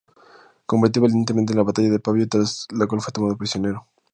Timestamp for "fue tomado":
3.01-3.37